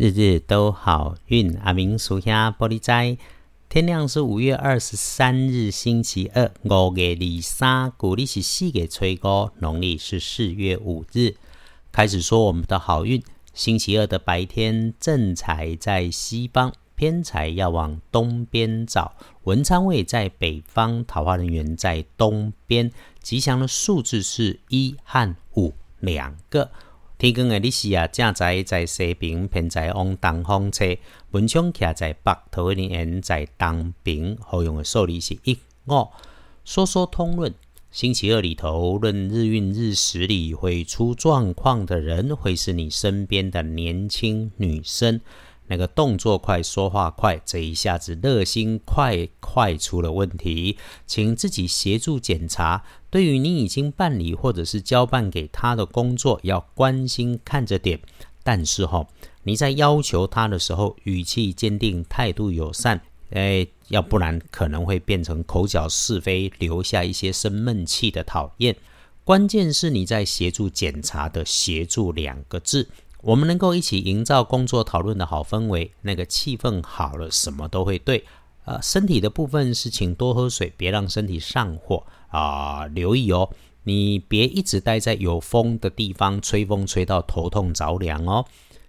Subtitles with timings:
[0.00, 1.54] 日日都好运。
[1.58, 3.18] 阿明属下玻璃斋。
[3.68, 6.50] 天亮是五月二十三日，星期二。
[6.62, 11.34] 五月二三，古历是四月初五，农历是四月五日。
[11.92, 13.22] 开始说我们的好运。
[13.52, 19.14] 星期二的白天，正财在西方，偏财要往东边找。
[19.42, 22.90] 文昌位在北方，桃花人员在东边。
[23.22, 26.70] 吉祥的数字是一和五两个。
[27.20, 30.96] 天光的日时啊，正在在西边，偏在往东方车。
[31.32, 34.38] 文昌徛在北，桃花人缘在东边。
[34.40, 36.08] 好用的数字是一五。
[36.64, 37.54] 说说通论。
[37.90, 45.20] 星期二里头论日运日时里会出状况的人，会是你身边的年轻女生。
[45.70, 52.82] 那个动作快、说话快，这一下子热心快快出了问题，请自己协助检查。
[53.08, 58.00] 对于你已经办理或者是交办给他的工作，要关心看着点。
[58.42, 59.06] 但是哈，
[59.44, 63.00] 你在要求他的时候，语气坚定，态度友善。
[63.30, 68.74] 哎，要不然可能会变成口角是非，留下一些生闷气的讨厌。
[69.22, 72.88] 关键是你在协助检查的“协助”两个字，
[73.22, 78.24] 我们能够一起营造工作讨论的好氛围，那个气氛好了，什么都会对。
[78.64, 82.86] 呃，身体的部分是请多喝水，别让身体上火啊。
[82.86, 83.50] 留意哦，
[83.84, 88.44] 你别一直待在有风的地方，吹风吹到头痛着凉哦。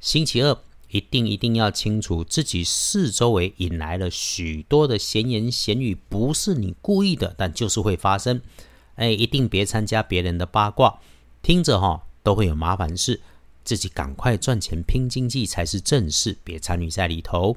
[0.00, 0.56] 星期二。
[0.90, 8.40] 一定一定要清楚，自己四周围引来了许多的闲言闲语，不是你故意的，但就是会发生。
[8.94, 11.00] 哎，一定别参加别人的八卦，
[11.42, 13.20] 听着哈都会有麻烦事。
[13.64, 17.56] 自己赶快赚钱拼经济才是正事，别参与在里头。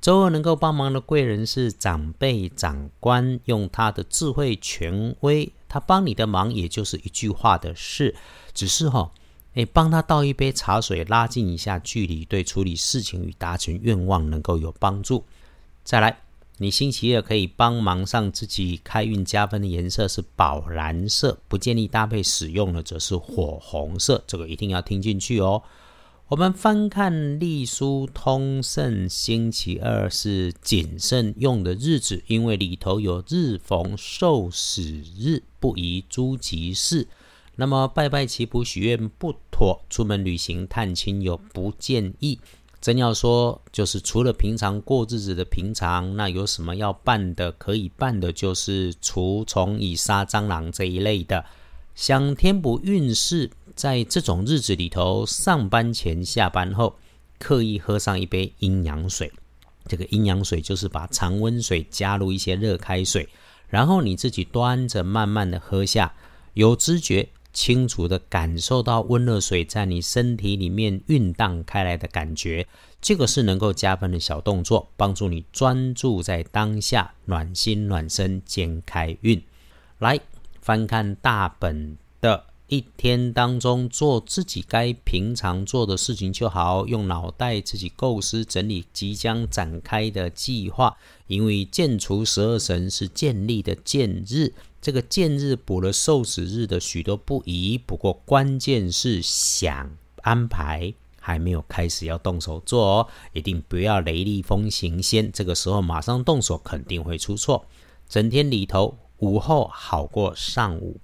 [0.00, 8.14] 周二能够帮忙的贵人是长辈长官，用他的智慧权威，他帮你的忙也就是一句话的事，
[8.52, 9.10] 只是哈。
[9.54, 15.24] 诶，帮他倒一杯茶水，拉近一下距离，对处理事情与达成愿望能够有帮助。
[15.82, 16.18] 再来，
[16.58, 25.62] 你星期二可以帮忙上自己开运加分的颜色是宝蓝色，不建议搭配使用的则是火红色，这个一定要听进去哦。
[26.28, 37.06] 我们翻看隶书通胜，星期二是谨慎用的日子，因为里头有日逢受死日，不宜诸吉事。
[37.56, 42.40] 那么拜拜祈福许愿不妥，出门旅行探亲友不建议。
[42.86, 51.44] 真要说，就是除了平常过日子的平常，那有什么要办的可以办的，就是除虫以杀蟑螂这一类的。
[51.96, 56.94] 想填补运势，在这种日子里头，上班前、下班后，
[57.40, 59.32] 刻意喝上一杯阴阳水。
[59.88, 63.28] 这个阴阳水就是把常温水加入一些热开水，
[63.68, 66.14] 然后你自己端着慢慢的喝下，
[66.54, 67.28] 有知觉。
[67.56, 72.68] 清楚的感受到温热水在你身体里面运荡开来的感觉，
[73.00, 79.42] 这个是能够加分的小动作，帮助你专注在当下，暖心暖身兼开运。
[80.00, 80.20] 来
[80.60, 90.96] 翻看大本的一天当中，做自己该平常做的事情就好，用脑袋自己构思整理即将展开的计划，
[91.28, 94.52] 因为建除十二神是建立的建日。
[94.82, 99.90] 这个建日补了受死日的许多不宜，不过关键是想
[100.22, 107.64] 安排还没有开始要动手做哦，一定不要雷厉风行先，这个时候马上动手肯定会出错。
[108.08, 110.96] 整天里头午后好过上午，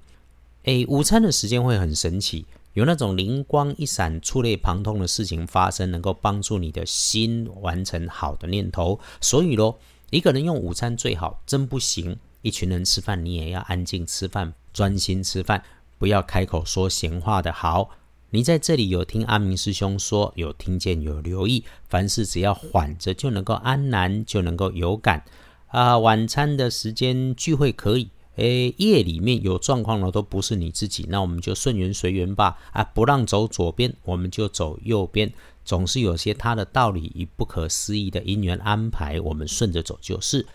[0.64, 9.00] 诶，午餐的时间会很神奇，有那种灵光一闪、触类旁通的事情发生，能够帮助你的心完成好的念头。
[9.20, 9.78] 所以咯，
[10.10, 12.16] 一个人用午餐最好，真不行。
[12.42, 15.62] 一群人吃饭，你也要安静吃饭，专心吃饭，
[15.98, 17.90] 不要开口说闲话的好。
[18.30, 25.24] 你在这里有听阿明师兄说，有听见，有留意，凡事只要缓着，就能够安然，就能够有感。
[25.68, 32.58] 啊，晚餐的时间聚会可以，诶，夜里面有状况的都不是你自己，那我们就顺缘随缘吧。
[32.72, 35.30] 啊，不让走左边，我们就走右边，
[35.64, 40.46] 总是有些他的道理与不可思议的因缘安排，我们顺着走就是。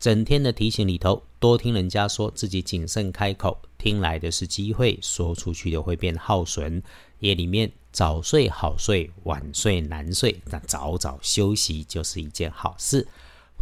[0.00, 6.82] 整天的提醒里头，多听人家说自己谨慎开口，听来的是机会，说出去的会变耗损。
[7.20, 13.06] 夜里面早睡好睡，晚睡难睡，但早早休息就是一件好事。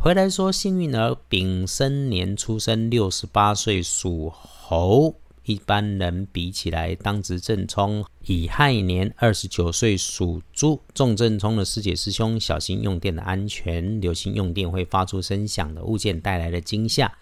[0.02, 5.14] 回来说幸运儿，丙申年出生，六十八岁属猴。
[5.44, 17.12] 一般人比起来，当值正冲乙亥年二十九岁属猪，重正冲的师姐师兄，小心用电的安全，留心用电会发出声响的物件带来的惊吓。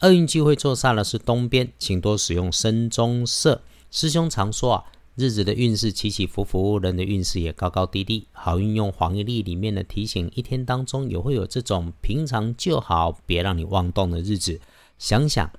[0.00, 3.60] 厄运机会坐煞的是东边，请多使用深棕色。
[3.90, 4.84] 师兄常说啊，
[5.16, 8.26] 日子的运势起起伏伏，人的运势也高高低低。
[8.32, 14.60] 好运用黄历里面的提醒，一天当中也会有这种平常就好，别让你妄动的日子。
[14.98, 15.50] 想想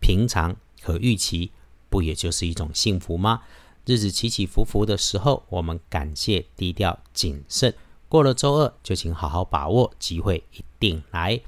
[0.00, 1.50] 平常和预期，
[1.90, 3.42] 不也就是一种幸福吗？
[3.84, 7.74] 日子起起伏伏的时候，我们感谢、低调、谨慎。
[8.08, 11.38] 过了周二，就请好好把握机会，一定来。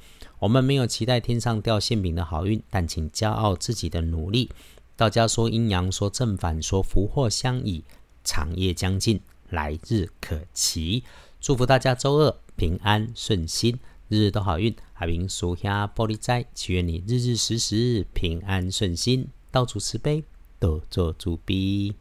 [0.41, 4.51] 我们没有期待天上掉馅饼的好运，但请骄傲自己的努力。
[4.97, 7.83] 道家说阴阳，说正反，说福祸相倚，
[8.23, 9.21] 长夜将近，
[9.51, 11.03] 来日可期。
[11.41, 14.75] 祝福大家周二平安顺心，日日都好运。
[14.95, 20.23] 阿明属下玻璃斋，祈愿你日日时时平安顺心，到处慈悲，
[20.61, 21.97] 多做主逼。